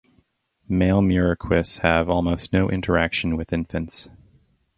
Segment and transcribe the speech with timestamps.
[0.67, 4.09] Male muriquis have almost no interaction with infants.